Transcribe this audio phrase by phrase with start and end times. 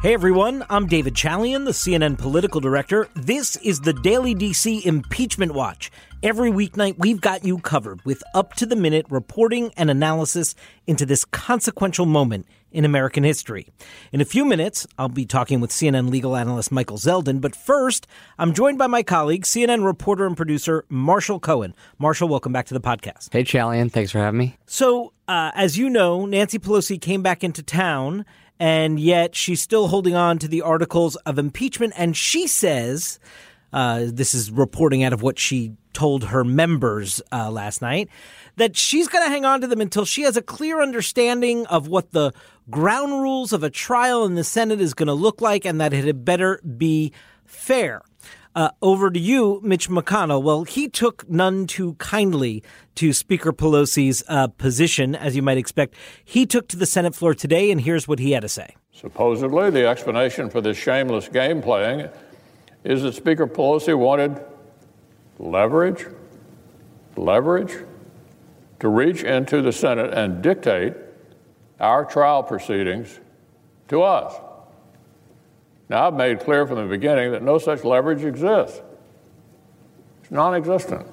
[0.00, 3.08] Hey everyone, I'm David Chalian, the CNN political director.
[3.16, 5.90] This is the Daily DC Impeachment Watch.
[6.22, 10.54] Every weeknight, we've got you covered with up to the minute reporting and analysis
[10.86, 13.66] into this consequential moment in American history.
[14.12, 18.06] In a few minutes, I'll be talking with CNN legal analyst Michael Zeldin, but first,
[18.38, 21.74] I'm joined by my colleague, CNN reporter and producer Marshall Cohen.
[21.98, 23.32] Marshall, welcome back to the podcast.
[23.32, 24.58] Hey, Chalian, thanks for having me.
[24.66, 28.24] So, uh, as you know, Nancy Pelosi came back into town
[28.58, 31.92] and yet she's still holding on to the articles of impeachment.
[31.96, 33.18] And she says,
[33.72, 38.08] uh, this is reporting out of what she told her members uh, last night,
[38.56, 41.88] that she's going to hang on to them until she has a clear understanding of
[41.88, 42.32] what the
[42.70, 45.92] ground rules of a trial in the Senate is going to look like and that
[45.92, 47.12] it had better be
[47.44, 48.02] fair.
[48.54, 50.42] Uh, over to you, Mitch McConnell.
[50.42, 52.62] Well, he took none too kindly
[52.96, 55.94] to Speaker Pelosi's uh, position, as you might expect.
[56.24, 58.74] He took to the Senate floor today, and here's what he had to say.
[58.92, 62.08] Supposedly, the explanation for this shameless game playing
[62.84, 64.42] is that Speaker Pelosi wanted
[65.38, 66.06] leverage,
[67.16, 67.76] leverage
[68.80, 70.94] to reach into the Senate and dictate
[71.80, 73.20] our trial proceedings
[73.88, 74.34] to us.
[75.88, 78.82] Now, I've made clear from the beginning that no such leverage exists.
[80.22, 81.06] It's non existent.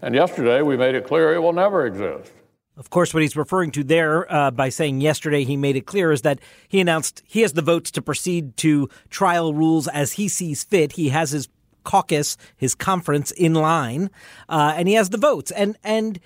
[0.00, 2.32] And yesterday we made it clear it will never exist.
[2.76, 6.10] Of course, what he's referring to there uh, by saying yesterday he made it clear
[6.10, 10.28] is that he announced he has the votes to proceed to trial rules as he
[10.28, 10.92] sees fit.
[10.92, 11.48] He has his
[11.84, 14.10] caucus, his conference in line,
[14.48, 15.50] uh, and he has the votes.
[15.50, 16.18] And and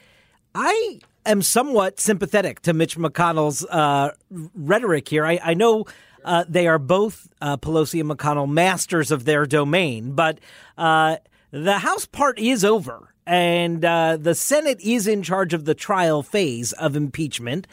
[0.55, 5.27] I am somewhat sympathetic to Mitch McConnell's uh, rhetoric here.
[5.27, 5.85] I, I know
[6.27, 10.39] uh, they are both uh, Pelosi and McConnell masters of their domain, but
[10.77, 11.17] uh,
[11.53, 13.15] the House part is over.
[13.29, 17.67] And uh, the Senate is in charge of the trial phase of impeachment.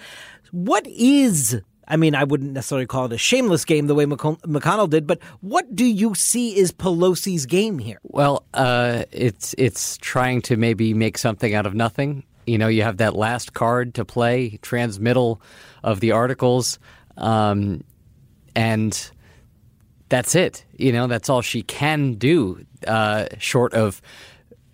[0.52, 4.90] What is I mean, I wouldn't necessarily call it a shameless game the way McConnell
[4.90, 8.00] did, but what do you see is Pelosi's game here?
[8.04, 12.24] Well, uh, it's it's trying to maybe make something out of nothing.
[12.48, 15.42] You know, you have that last card to play, transmittal
[15.84, 16.80] of the articles.
[17.18, 17.84] Um,
[18.56, 19.12] and
[20.10, 20.66] that's it.
[20.78, 24.02] You know, that's all she can do, uh, short of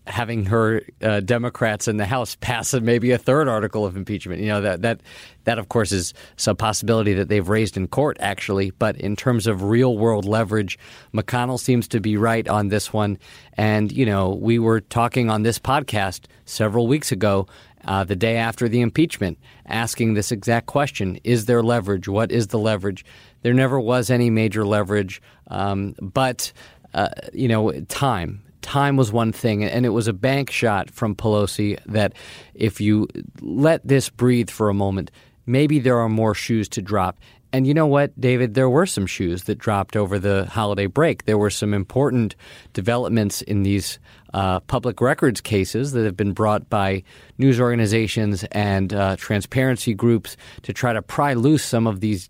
[0.10, 4.42] having her uh, Democrats in the House pass maybe a third article of impeachment.
[4.42, 5.02] You know that that
[5.44, 8.72] that of course is some possibility that they've raised in court actually.
[8.72, 10.78] But in terms of real world leverage,
[11.14, 13.18] McConnell seems to be right on this one.
[13.54, 17.48] And you know we were talking on this podcast several weeks ago.
[17.86, 22.08] Uh, the day after the impeachment, asking this exact question Is there leverage?
[22.08, 23.06] What is the leverage?
[23.42, 26.52] There never was any major leverage, um, but
[26.94, 28.44] uh, you know, time.
[28.62, 32.14] Time was one thing, and it was a bank shot from Pelosi that
[32.54, 33.08] if you
[33.42, 35.12] let this breathe for a moment,
[35.46, 37.18] maybe there are more shoes to drop.
[37.52, 38.54] And you know what, David?
[38.54, 41.26] There were some shoes that dropped over the holiday break.
[41.26, 42.36] There were some important
[42.74, 43.98] developments in these
[44.36, 47.04] uh, public records cases that have been brought by
[47.40, 52.30] news organizations and uh, transparency groups to try to pry loose some of these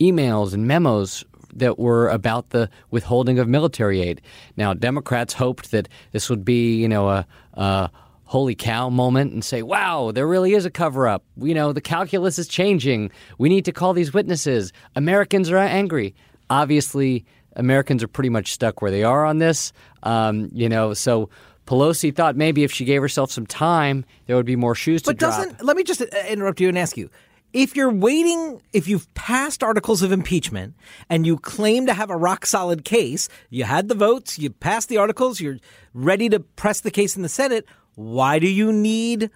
[0.00, 1.24] emails and memos
[1.54, 4.20] that were about the withholding of military aid.
[4.58, 7.90] Now, Democrats hoped that this would be, you know, a, a
[8.28, 11.24] holy cow moment and say, wow, there really is a cover up.
[11.38, 13.10] You know, the calculus is changing.
[13.38, 14.70] We need to call these witnesses.
[14.94, 16.14] Americans are angry.
[16.50, 17.24] Obviously,
[17.56, 19.72] Americans are pretty much stuck where they are on this.
[20.02, 21.30] Um, you know, so
[21.66, 25.12] Pelosi thought maybe if she gave herself some time, there would be more shoes but
[25.12, 25.30] to drop.
[25.30, 27.08] But doesn't let me just uh, interrupt you and ask you:
[27.54, 30.74] if you're waiting, if you've passed articles of impeachment
[31.08, 34.90] and you claim to have a rock solid case, you had the votes, you passed
[34.90, 35.58] the articles, you're
[35.94, 37.64] ready to press the case in the Senate,
[37.98, 39.28] why do you need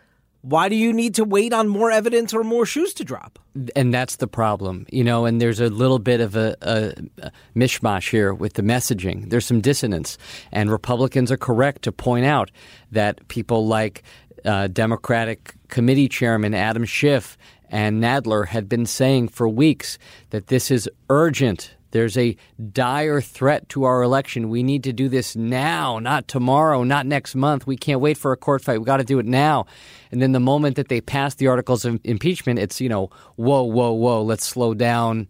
[0.43, 3.39] why do you need to wait on more evidence or more shoes to drop?
[3.77, 5.25] And that's the problem, you know.
[5.25, 9.31] And there's a little bit of a, a, mishmash here with the messaging.
[9.31, 10.19] There's some dissonance,
[10.51, 12.51] and Republicans are correct to point out
[12.91, 14.03] that people like
[14.45, 17.39] uh, Democratic Committee Chairman Adam Schiff
[17.69, 19.99] and Nadler had been saying for weeks
[20.31, 21.75] that this is urgent.
[21.93, 22.37] There's a
[22.73, 24.49] dire threat to our election.
[24.49, 27.67] We need to do this now, not tomorrow, not next month.
[27.67, 28.79] We can't wait for a court fight.
[28.79, 29.67] We've got to do it now.
[30.11, 33.63] And then the moment that they pass the articles of impeachment, it's, you know, whoa,
[33.63, 35.29] whoa, whoa, let's slow down.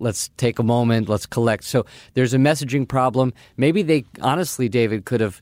[0.00, 1.08] Let's take a moment.
[1.08, 1.64] Let's collect.
[1.64, 3.32] So there's a messaging problem.
[3.56, 5.40] Maybe they, honestly, David, could have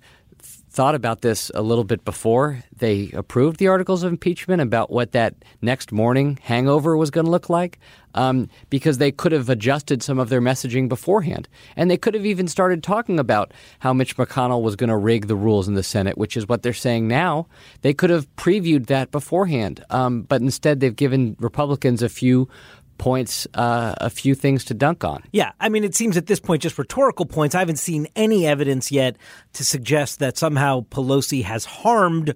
[0.73, 5.13] thought about this a little bit before they approved the articles of impeachment about what
[5.13, 7.79] that next morning hangover was going to look like,
[8.15, 11.47] um, because they could have adjusted some of their messaging beforehand.
[11.77, 15.29] And they could have even started talking about how Mitch McConnell was going to rig
[15.29, 17.47] the rules in the Senate, which is what they're saying now.
[17.83, 19.85] They could have previewed that beforehand.
[19.91, 22.49] Um, but instead, they've given Republicans a few
[22.99, 25.23] points uh, a few things to dunk on.
[25.33, 27.55] Yeah, I mean, it seems at this point just rhetorical points.
[27.55, 29.17] I haven't seen any evidence yet
[29.55, 32.35] to suggest that somehow Pelosi has harmed.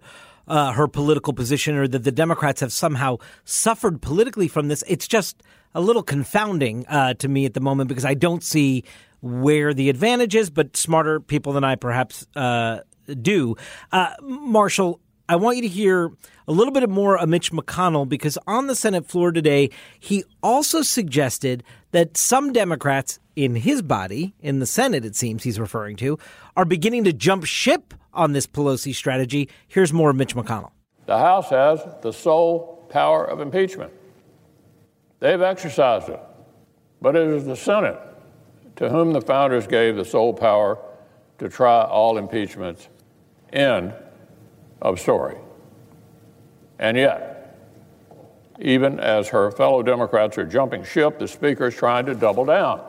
[0.49, 4.85] Uh, her political position, or that the Democrats have somehow suffered politically from this.
[4.87, 5.43] It's just
[5.75, 8.85] a little confounding uh, to me at the moment because I don't see
[9.21, 12.79] where the advantage is, but smarter people than I perhaps uh,
[13.21, 13.57] do.
[13.91, 16.13] Uh, Marshall, I want you to hear
[16.47, 20.83] a little bit more of Mitch McConnell because on the Senate floor today, he also
[20.83, 26.19] suggested that some Democrats in his body, in the Senate, it seems he's referring to,
[26.57, 29.49] are beginning to jump ship on this Pelosi strategy.
[29.67, 30.71] Here's more of Mitch McConnell.
[31.07, 33.93] The House has the sole power of impeachment.
[35.19, 36.21] They've exercised it.
[37.03, 37.99] But it is the Senate
[38.77, 40.79] to whom the founders gave the sole power
[41.39, 42.89] to try all impeachments.
[43.53, 43.93] End
[44.87, 45.37] of story.
[46.79, 47.57] And yet,
[48.61, 52.83] even as her fellow Democrats are jumping ship, the Speaker is trying to double down.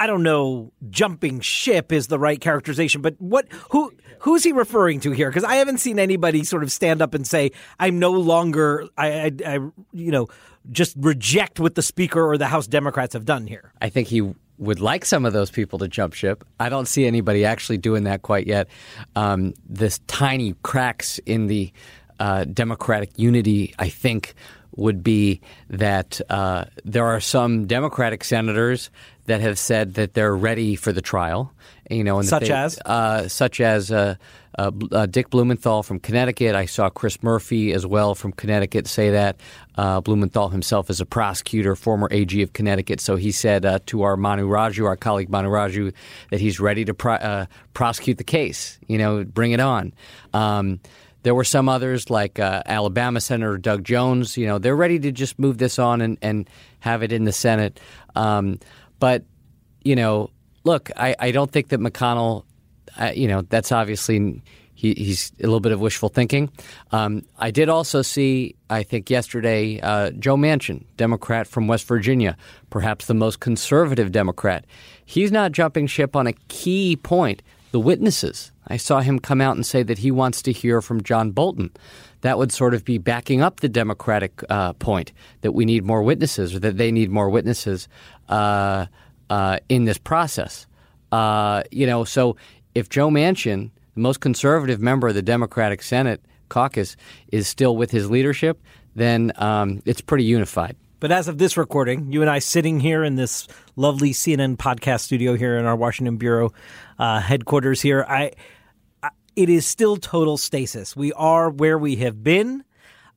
[0.00, 5.00] I don't know, jumping ship is the right characterization, but what who who's he referring
[5.00, 5.28] to here?
[5.28, 7.50] Because I haven't seen anybody sort of stand up and say,
[7.80, 9.54] "I'm no longer," I, I, I,
[9.92, 10.28] you know,
[10.70, 13.72] just reject what the Speaker or the House Democrats have done here.
[13.82, 16.44] I think he would like some of those people to jump ship.
[16.58, 18.68] I don't see anybody actually doing that quite yet.
[19.16, 21.72] Um, this tiny cracks in the
[22.18, 24.34] uh, Democratic unity, I think,
[24.76, 25.40] would be
[25.70, 28.90] that uh, there are some Democratic senators
[29.26, 31.52] that have said that they're ready for the trial.
[31.90, 34.16] You know, such they, as uh, such as uh,
[34.58, 36.54] uh, uh, Dick Blumenthal from Connecticut.
[36.54, 39.36] I saw Chris Murphy as well from Connecticut say that.
[40.04, 44.48] Blumenthal himself is a prosecutor, former AG of Connecticut, so he said to our Manu
[44.48, 45.92] Raju, our colleague Manu Raju,
[46.30, 48.78] that he's ready to pro- prosecute the case.
[48.88, 49.92] You know, bring it on.
[50.34, 50.80] Um,
[51.22, 54.36] there were some others like uh, Alabama Senator Doug Jones.
[54.36, 56.48] You know, they're ready to just move this on and, and
[56.80, 57.80] have it in the Senate.
[58.14, 58.58] Um,
[58.98, 59.24] but,
[59.84, 60.30] you know,
[60.68, 62.44] look, I, I don't think that McConnell,
[63.00, 64.42] uh, you know, that's obviously
[64.74, 66.50] he, he's a little bit of wishful thinking.
[66.92, 72.36] Um, I did also see, I think yesterday, uh, Joe Manchin, Democrat from West Virginia,
[72.70, 74.64] perhaps the most conservative Democrat.
[75.04, 77.42] He's not jumping ship on a key point
[77.72, 78.52] the witnesses.
[78.68, 81.70] I saw him come out and say that he wants to hear from John Bolton.
[82.20, 86.02] That would sort of be backing up the Democratic uh, point that we need more
[86.02, 87.88] witnesses or that they need more witnesses
[88.28, 88.86] uh,
[89.30, 90.66] uh, in this process.
[91.12, 92.36] Uh, you know, so
[92.74, 96.96] if Joe Manchin, the most conservative member of the Democratic Senate caucus,
[97.32, 98.60] is still with his leadership,
[98.94, 100.76] then um, it's pretty unified.
[101.00, 103.46] But as of this recording, you and I sitting here in this
[103.76, 106.52] lovely CNN podcast studio here in our Washington bureau
[106.98, 108.32] uh, headquarters here, I,
[109.00, 110.96] I, it is still total stasis.
[110.96, 112.64] We are where we have been,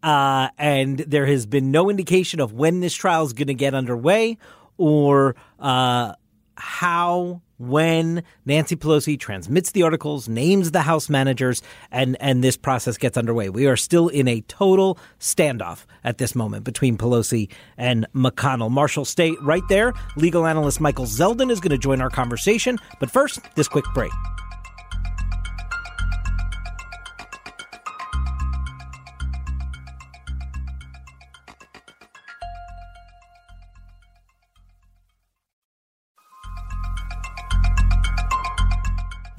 [0.04, 3.74] uh, and there has been no indication of when this trial is going to get
[3.74, 4.38] underway
[4.82, 6.14] or uh,
[6.56, 11.62] how when Nancy Pelosi transmits the articles, names the House managers,
[11.92, 13.50] and, and this process gets underway.
[13.50, 18.72] We are still in a total standoff at this moment between Pelosi and McConnell.
[18.72, 19.94] Marshall State right there.
[20.18, 22.80] Legal analyst Michael Zeldin is going to join our conversation.
[23.00, 24.12] But first, this quick break.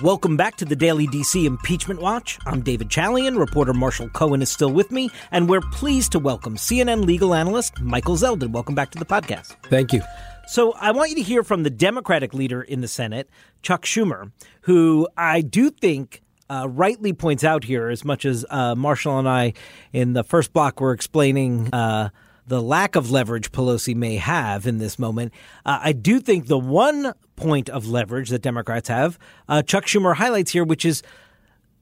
[0.02, 2.37] Welcome back to the Daily DC Impeachment Watch.
[2.44, 3.38] I'm David Chalian.
[3.38, 7.80] Reporter Marshall Cohen is still with me, and we're pleased to welcome CNN legal analyst
[7.80, 8.50] Michael Zeldin.
[8.50, 9.54] Welcome back to the podcast.
[9.71, 10.02] Thank you.
[10.49, 13.30] So, I want you to hear from the Democratic leader in the Senate,
[13.62, 14.32] Chuck Schumer,
[14.62, 19.28] who I do think uh, rightly points out here, as much as uh, Marshall and
[19.28, 19.52] I
[19.92, 21.73] in the first block were explaining.
[21.73, 22.09] Uh,
[22.44, 25.32] the lack of leverage Pelosi may have in this moment.
[25.64, 27.12] Uh, I do think the one
[27.43, 29.19] point of leverage that Democrats have,
[29.49, 31.03] uh, Chuck Schumer highlights here, which is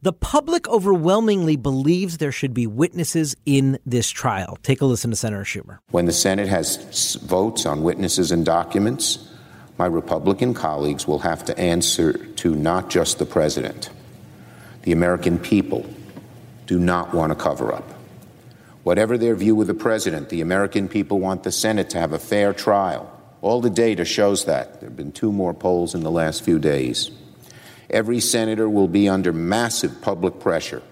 [0.02, 4.56] the public overwhelmingly believes there should be witnesses in this trial.
[4.62, 5.78] Take a listen to Senator Schumer.
[5.90, 9.28] When the Senate has votes on witnesses and documents,
[9.76, 13.90] my Republican colleagues will have to answer to not just the president.
[14.82, 15.86] The American people
[16.66, 17.84] do not want a cover up.
[18.82, 22.18] Whatever their view of the president, the American people want the Senate to have a
[22.18, 23.19] fair trial.
[23.42, 24.80] All the data shows that.
[24.80, 27.10] There have been two more polls in the last few days.
[27.88, 30.82] Every senator will be under massive public pressure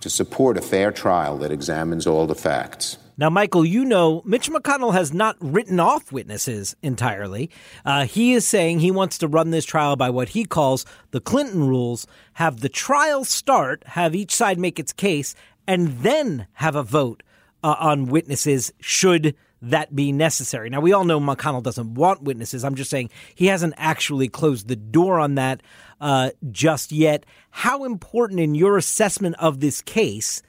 [0.00, 2.98] to support a fair trial that examines all the facts.
[3.16, 7.48] Now, Michael, you know Mitch McConnell has not written off witnesses entirely.
[7.84, 11.20] Uh, he is saying he wants to run this trial by what he calls the
[11.20, 16.74] Clinton rules have the trial start, have each side make its case, and then have
[16.74, 17.22] a vote
[17.62, 19.34] uh, on witnesses should
[19.70, 20.70] that be necessary.
[20.70, 22.64] Now, we all know McConnell doesn't want witnesses.
[22.64, 25.62] I'm just saying he hasn't actually closed the door on that
[26.00, 27.24] uh, just yet.
[27.50, 30.42] How important in your assessment of this case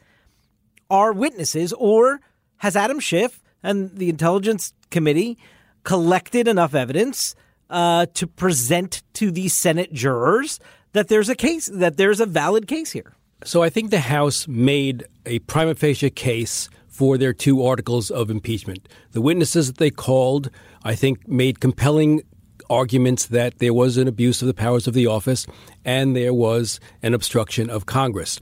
[0.90, 2.22] are witnesses, or
[2.58, 5.38] has Adam Schiff and the Intelligence Committee
[5.84, 7.36] collected enough evidence
[7.70, 10.60] uh, to present to the Senate jurors
[10.94, 13.14] that there's a case, that there's a valid case here?
[13.44, 18.30] So I think the House made a prima facie case for their two articles of
[18.30, 18.88] impeachment.
[19.12, 20.50] The witnesses that they called,
[20.84, 22.22] I think, made compelling
[22.70, 25.46] arguments that there was an abuse of the powers of the office
[25.84, 28.40] and there was an obstruction of Congress.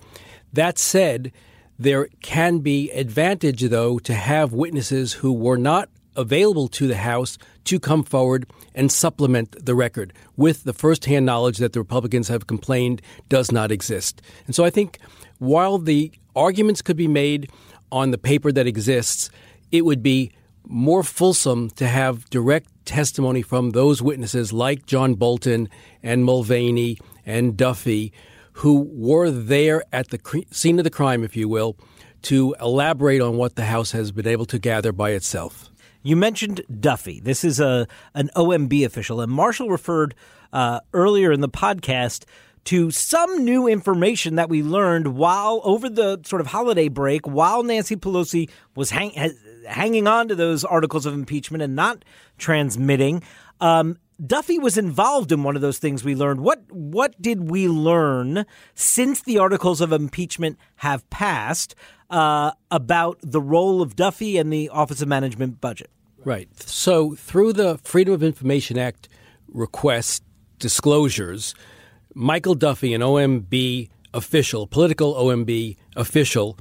[0.54, 1.32] That said,
[1.80, 7.40] there can be advantage, though, to have witnesses who were not available to the House
[7.64, 8.46] to come forward
[8.76, 13.72] and supplement the record with the firsthand knowledge that the Republicans have complained does not
[13.72, 14.22] exist.
[14.46, 15.00] And so I think
[15.40, 17.50] while the arguments could be made
[17.94, 19.30] on the paper that exists,
[19.72, 20.32] it would be
[20.66, 25.70] more fulsome to have direct testimony from those witnesses like John Bolton
[26.02, 28.12] and Mulvaney and Duffy
[28.54, 31.76] who were there at the scene of the crime, if you will,
[32.24, 35.70] to elaborate on what the House has been able to gather by itself.
[36.04, 37.20] You mentioned Duffy.
[37.20, 40.16] This is a an OMB official, and Marshall referred
[40.52, 42.26] uh, earlier in the podcast
[42.66, 47.64] to some new information that we learned while over the sort of holiday break, while
[47.64, 49.12] Nancy Pelosi was hang,
[49.68, 52.06] hanging on to those articles of impeachment and not
[52.38, 53.22] transmitting.
[53.60, 56.42] Um, Duffy was involved in one of those things we learned.
[56.42, 61.76] What what did we learn since the articles of impeachment have passed
[62.10, 65.90] uh, about the role of Duffy and the Office of Management Budget?
[66.24, 66.48] Right.
[66.62, 69.10] So through the Freedom of Information Act
[69.48, 70.24] request
[70.60, 71.54] disclosures,
[72.16, 76.58] Michael Duffy, an OMB official, political OMB official,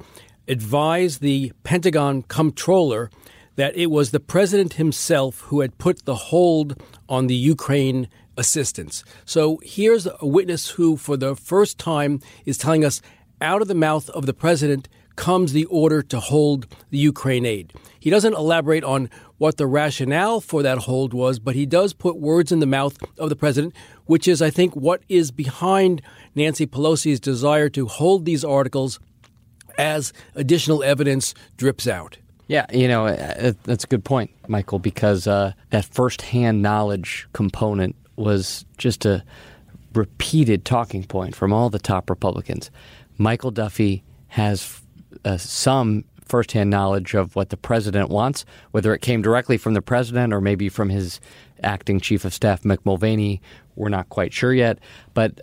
[0.47, 3.09] advised the Pentagon comptroller
[3.55, 9.03] that it was the president himself who had put the hold on the Ukraine assistance.
[9.25, 13.01] So here's a witness who, for the first time, is telling us
[13.39, 17.71] out of the mouth of the president comes the order to hold the Ukraine aid.
[17.99, 22.17] He doesn't elaborate on what the rationale for that hold was, but he does put
[22.17, 26.01] words in the mouth of the president, which is, I think, what is behind
[26.35, 28.99] Nancy Pelosi's desire to hold these articles
[29.77, 32.17] as additional evidence drips out.
[32.47, 37.95] Yeah, you know, uh, that's a good point, Michael, because uh, that firsthand knowledge component
[38.15, 39.23] was just a
[39.93, 42.69] repeated talking point from all the top Republicans.
[43.17, 44.81] Michael Duffy has
[45.23, 49.81] uh, some firsthand knowledge of what the president wants, whether it came directly from the
[49.81, 51.19] president or maybe from his
[51.63, 53.41] acting chief of staff, Mick Mulvaney.
[53.75, 54.79] We're not quite sure yet,
[55.13, 55.39] but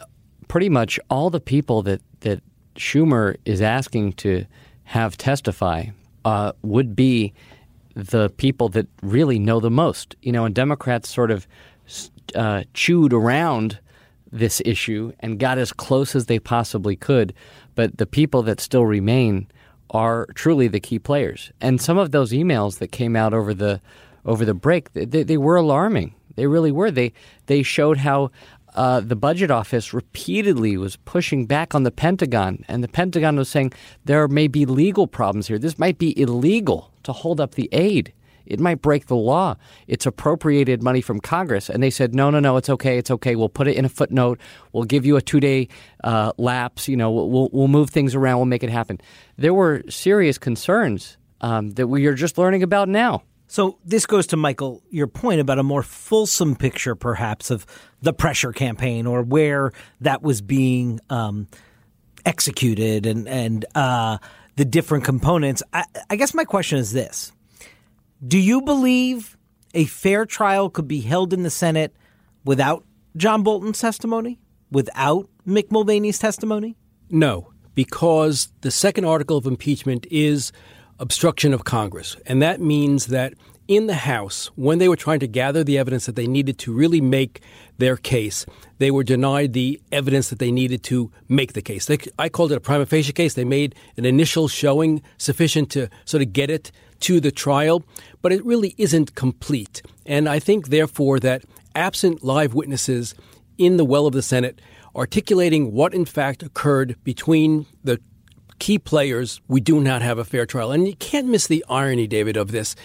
[0.48, 2.42] pretty much all the people that that
[2.76, 4.46] Schumer is asking to
[4.84, 5.86] have testify
[6.24, 7.32] uh, would be
[7.94, 10.16] the people that really know the most.
[10.22, 11.46] You know, and Democrats sort of
[12.34, 13.78] uh, chewed around
[14.32, 17.34] this issue and got as close as they possibly could.
[17.74, 19.48] But the people that still remain
[19.90, 21.52] are truly the key players.
[21.60, 23.80] And some of those emails that came out over the
[24.24, 26.14] over the break, they, they were alarming.
[26.36, 26.90] They really were.
[26.90, 27.12] They
[27.46, 28.30] they showed how
[28.74, 33.48] uh, the budget office repeatedly was pushing back on the Pentagon, and the Pentagon was
[33.48, 33.72] saying
[34.04, 35.58] there may be legal problems here.
[35.58, 38.12] This might be illegal to hold up the aid.
[38.50, 39.56] It might break the law.
[39.86, 41.68] It's appropriated money from Congress.
[41.68, 42.98] And they said, no, no, no, it's okay.
[42.98, 43.36] It's okay.
[43.36, 44.40] We'll put it in a footnote.
[44.72, 45.68] We'll give you a two day
[46.04, 46.88] uh, lapse.
[46.88, 48.38] You know, we'll, we'll move things around.
[48.38, 49.00] We'll make it happen.
[49.36, 53.22] There were serious concerns um, that we are just learning about now.
[53.50, 57.66] So this goes to Michael, your point about a more fulsome picture, perhaps, of
[58.00, 61.48] the pressure campaign or where that was being um,
[62.24, 64.18] executed and and uh,
[64.54, 65.64] the different components.
[65.72, 67.32] I, I guess my question is this:
[68.26, 69.38] Do you believe
[69.72, 71.94] a fair trial could be held in the Senate
[72.44, 72.84] without
[73.16, 74.38] John Bolton's testimony,
[74.70, 76.76] without Mick Mulvaney's testimony?
[77.08, 80.52] No, because the second article of impeachment is
[80.98, 82.14] obstruction of Congress.
[82.26, 83.32] And that means that
[83.68, 86.74] in the House, when they were trying to gather the evidence that they needed to
[86.74, 87.40] really make
[87.78, 88.44] their case,
[88.78, 91.86] they were denied the evidence that they needed to make the case.
[91.86, 93.32] They, I called it a prima facie case.
[93.32, 96.70] They made an initial showing sufficient to sort of get it
[97.00, 97.84] to the trial,
[98.22, 99.82] but it really isn't complete.
[100.06, 103.14] And I think, therefore, that absent live witnesses
[103.58, 104.60] in the well of the Senate
[104.94, 108.00] articulating what in fact occurred between the
[108.58, 110.72] key players, we do not have a fair trial.
[110.72, 112.76] And you can't miss the irony, David, of this.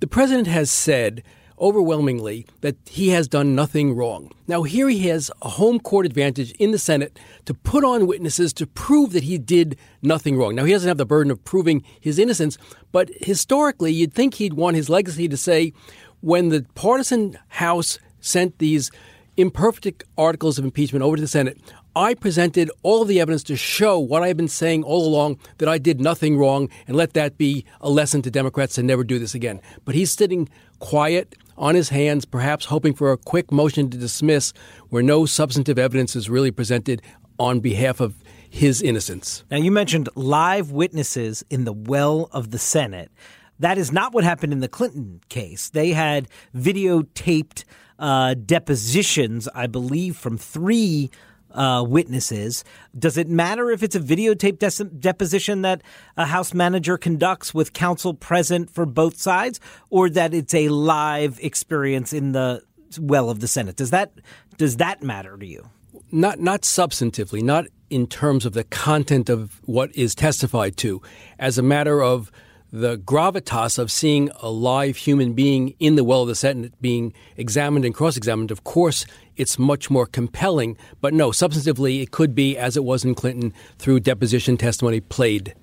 [0.00, 1.22] The president has said
[1.60, 4.30] overwhelmingly that he has done nothing wrong.
[4.46, 8.52] Now, here he has a home court advantage in the Senate to put on witnesses
[8.54, 10.54] to prove that he did nothing wrong.
[10.54, 12.58] Now, he doesn't have the burden of proving his innocence,
[12.92, 15.72] but historically, you'd think he'd want his legacy to say
[16.20, 18.90] when the partisan House sent these
[19.36, 21.58] imperfect articles of impeachment over to the Senate,
[21.94, 25.68] I presented all of the evidence to show what I've been saying all along that
[25.68, 29.18] I did nothing wrong, and let that be a lesson to Democrats to never do
[29.18, 29.60] this again.
[29.84, 30.48] But he's sitting
[30.80, 34.52] quiet on his hands, perhaps hoping for a quick motion to dismiss
[34.88, 37.02] where no substantive evidence is really presented
[37.38, 38.14] on behalf of
[38.48, 39.44] his innocence.
[39.50, 43.10] Now, you mentioned live witnesses in the well of the Senate.
[43.58, 45.68] That is not what happened in the Clinton case.
[45.70, 47.64] They had videotaped
[47.98, 51.10] uh, depositions, I believe, from three
[51.58, 52.64] uh, witnesses.
[52.96, 55.82] Does it matter if it's a videotape de- deposition that
[56.16, 59.60] a House manager conducts with counsel present for both sides,
[59.90, 62.62] or that it's a live experience in the
[63.00, 63.76] well of the Senate?
[63.76, 64.12] Does that
[64.56, 65.68] does that matter to you?
[66.12, 71.02] Not not substantively, not in terms of the content of what is testified to,
[71.38, 72.30] as a matter of
[72.70, 77.14] the gravitas of seeing a live human being in the well of the Senate being
[77.36, 79.06] examined and cross examined, of course,
[79.38, 80.76] it's much more compelling.
[81.00, 85.54] But no, substantively, it could be, as it was in Clinton, through deposition testimony played.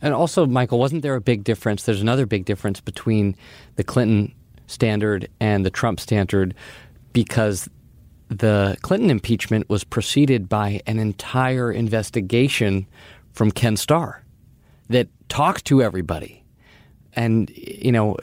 [0.00, 1.84] And also, Michael, wasn't there a big difference?
[1.84, 3.36] There's another big difference between
[3.76, 4.34] the Clinton
[4.66, 6.54] standard and the Trump standard
[7.12, 7.68] because
[8.28, 12.86] the Clinton impeachment was preceded by an entire investigation
[13.32, 14.22] from Ken Starr
[14.88, 16.42] that talked to everybody.
[17.14, 18.16] And, you know,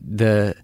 [0.00, 0.54] the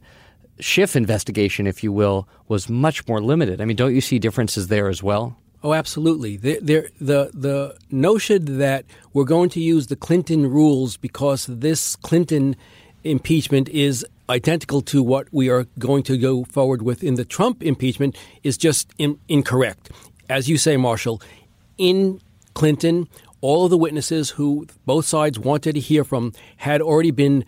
[0.60, 3.60] Schiff investigation, if you will, was much more limited.
[3.60, 5.36] I mean, don't you see differences there as well?
[5.62, 6.36] Oh, absolutely.
[6.36, 12.56] The, the, the notion that we're going to use the Clinton rules because this Clinton
[13.04, 17.62] impeachment is identical to what we are going to go forward with in the Trump
[17.62, 19.90] impeachment is just in, incorrect.
[20.28, 21.20] As you say, Marshall,
[21.76, 22.20] in
[22.54, 23.08] Clinton,
[23.40, 27.44] all of the witnesses who both sides wanted to hear from had already been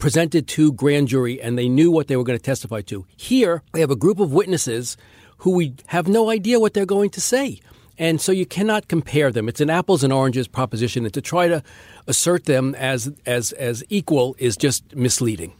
[0.00, 3.06] presented to grand jury and they knew what they were going to testify to.
[3.16, 4.96] Here, we have a group of witnesses
[5.38, 7.60] who we have no idea what they're going to say.
[7.98, 9.48] And so you cannot compare them.
[9.48, 11.62] It's an apples and oranges proposition, and to try to
[12.06, 15.52] assert them as as as equal is just misleading.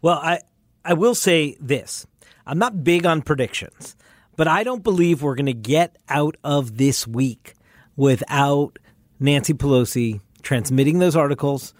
[0.00, 0.40] Well, I
[0.84, 2.06] I will say this.
[2.46, 3.96] I'm not big on predictions,
[4.36, 7.54] but I don't believe we're going to get out of this week
[7.96, 8.78] without
[9.18, 11.74] Nancy Pelosi transmitting those articles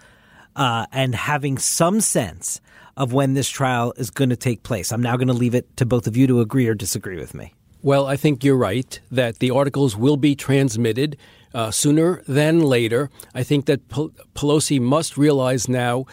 [0.58, 2.60] uh, and having some sense
[2.96, 4.92] of when this trial is going to take place.
[4.92, 7.32] I'm now going to leave it to both of you to agree or disagree with
[7.32, 7.54] me.
[7.80, 11.16] Well, I think you're right that the articles will be transmitted
[11.54, 13.08] uh, sooner than later.
[13.34, 16.06] I think that Pelosi must realize now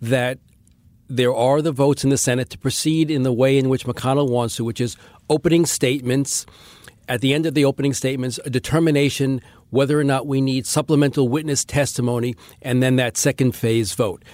[0.00, 0.38] that
[1.08, 4.30] there are the votes in the Senate to proceed in the way in which McConnell
[4.30, 4.96] wants to, which is
[5.28, 6.46] opening statements.
[7.08, 11.28] At the end of the opening statements, a determination whether or not we need supplemental
[11.28, 14.24] witness testimony and then that second phase vote.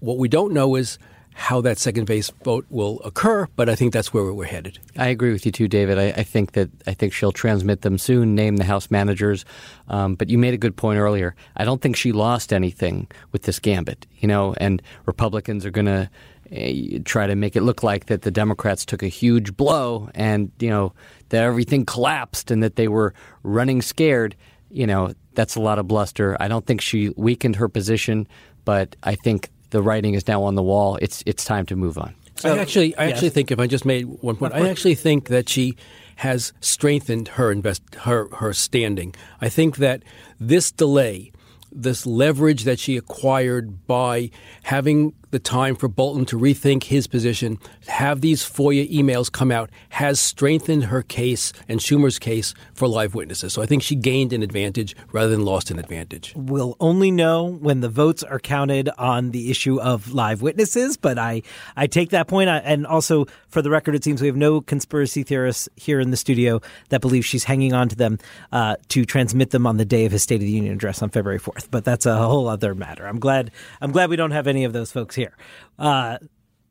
[0.00, 0.98] What we don't know is
[1.38, 4.80] how that second phase vote will occur, but I think that's where we're headed.
[4.96, 5.96] I agree with you too, David.
[5.96, 9.44] I, I think that I think she'll transmit them soon, name the House managers.
[9.86, 11.36] Um, but you made a good point earlier.
[11.56, 15.86] I don't think she lost anything with this gambit, you know, and Republicans are going
[15.86, 16.10] to
[16.50, 20.50] uh, try to make it look like that the Democrats took a huge blow and,
[20.58, 20.92] you know,
[21.28, 24.34] that everything collapsed and that they were running scared
[24.70, 26.36] you know, that's a lot of bluster.
[26.40, 28.26] I don't think she weakened her position,
[28.64, 30.98] but I think the writing is now on the wall.
[31.00, 32.14] It's it's time to move on.
[32.36, 33.14] So, I actually, I yes.
[33.14, 35.76] actually think if I just made one point, I actually think that she
[36.16, 39.14] has strengthened her invest her her standing.
[39.40, 40.02] I think that
[40.38, 41.32] this delay,
[41.72, 44.30] this leverage that she acquired by
[44.62, 49.70] having the time for Bolton to rethink his position, have these FOIA emails come out,
[49.90, 53.52] has strengthened her case and Schumer's case for live witnesses.
[53.52, 56.32] So I think she gained an advantage rather than lost an advantage.
[56.36, 61.18] We'll only know when the votes are counted on the issue of live witnesses, but
[61.18, 61.42] I,
[61.76, 62.48] I take that point.
[62.48, 66.16] And also, for the record, it seems we have no conspiracy theorists here in the
[66.16, 68.18] studio that believe she's hanging on to them
[68.52, 71.10] uh, to transmit them on the day of his State of the Union address on
[71.10, 71.68] February 4th.
[71.70, 73.06] But that's a whole other matter.
[73.06, 75.36] I'm glad, I'm glad we don't have any of those folks here.
[75.78, 76.18] Uh,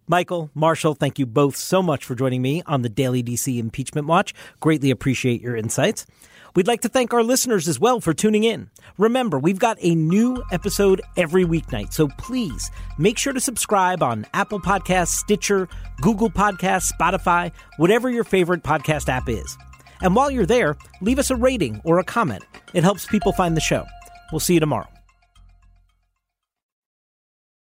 [0.07, 4.07] Michael, Marshall, thank you both so much for joining me on the Daily DC Impeachment
[4.07, 4.33] Watch.
[4.59, 6.05] Greatly appreciate your insights.
[6.55, 8.71] We'd like to thank our listeners as well for tuning in.
[8.97, 14.25] Remember, we've got a new episode every weeknight, so please make sure to subscribe on
[14.33, 15.67] Apple Podcasts, Stitcher,
[16.01, 19.55] Google Podcasts, Spotify, whatever your favorite podcast app is.
[20.01, 22.43] And while you're there, leave us a rating or a comment.
[22.73, 23.85] It helps people find the show.
[24.31, 24.87] We'll see you tomorrow.